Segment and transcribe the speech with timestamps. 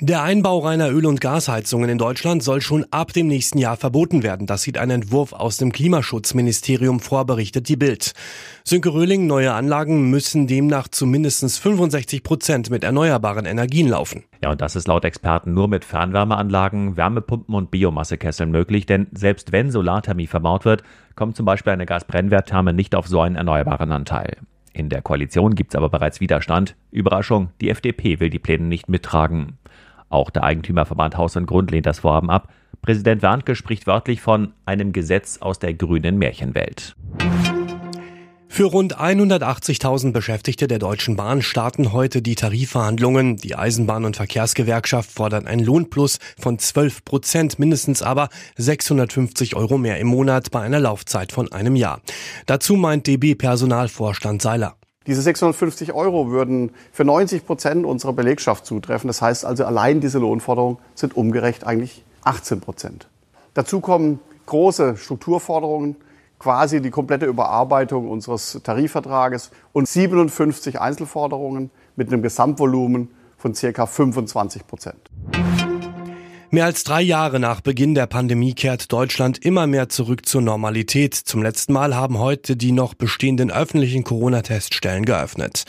[0.00, 4.24] Der Einbau reiner Öl- und Gasheizungen in Deutschland soll schon ab dem nächsten Jahr verboten
[4.24, 4.48] werden.
[4.48, 8.12] Das sieht ein Entwurf aus dem Klimaschutzministerium vor, berichtet die Bild.
[8.64, 14.24] Sönke Röhling, neue Anlagen müssen demnach zu mindestens 65 Prozent mit erneuerbaren Energien laufen.
[14.42, 19.52] Ja, und das ist laut Experten nur mit Fernwärmeanlagen, Wärmepumpen und Biomassekesseln möglich, denn selbst
[19.52, 20.82] wenn Solarthermie verbaut wird,
[21.14, 24.38] kommt zum Beispiel eine Gasbrennwerttherme nicht auf so einen erneuerbaren Anteil.
[24.72, 26.74] In der Koalition gibt es aber bereits Widerstand.
[26.90, 29.56] Überraschung, die FDP will die Pläne nicht mittragen.
[30.14, 32.52] Auch der Eigentümerverband Haus und Grund lehnt das Vorhaben ab.
[32.82, 36.94] Präsident Warnke spricht wörtlich von einem Gesetz aus der grünen Märchenwelt.
[38.46, 43.38] Für rund 180.000 Beschäftigte der Deutschen Bahn starten heute die Tarifverhandlungen.
[43.38, 49.98] Die Eisenbahn- und Verkehrsgewerkschaft fordert einen Lohnplus von 12 Prozent, mindestens aber 650 Euro mehr
[49.98, 52.00] im Monat bei einer Laufzeit von einem Jahr.
[52.46, 54.76] Dazu meint DB-Personalvorstand Seiler.
[55.06, 59.08] Diese 650 Euro würden für 90 Prozent unserer Belegschaft zutreffen.
[59.08, 63.08] Das heißt also, allein diese Lohnforderungen sind umgerecht eigentlich 18 Prozent.
[63.52, 65.96] Dazu kommen große Strukturforderungen,
[66.38, 74.66] quasi die komplette Überarbeitung unseres Tarifvertrages und 57 Einzelforderungen mit einem Gesamtvolumen von circa 25
[74.66, 75.10] Prozent.
[76.54, 81.12] Mehr als drei Jahre nach Beginn der Pandemie kehrt Deutschland immer mehr zurück zur Normalität.
[81.12, 85.64] Zum letzten Mal haben heute die noch bestehenden öffentlichen Corona-Teststellen geöffnet.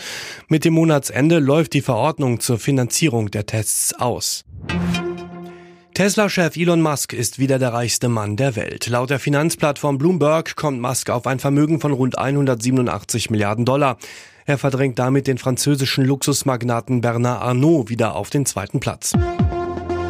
[0.47, 4.45] Mit dem Monatsende läuft die Verordnung zur Finanzierung der Tests aus.
[5.95, 8.85] Tesla-Chef Elon Musk ist wieder der reichste Mann der Welt.
[8.85, 13.97] Laut der Finanzplattform Bloomberg kommt Musk auf ein Vermögen von rund 187 Milliarden Dollar.
[14.45, 19.13] Er verdrängt damit den französischen Luxusmagnaten Bernard Arnault wieder auf den zweiten Platz.